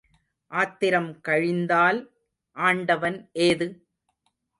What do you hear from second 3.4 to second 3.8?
ஏது?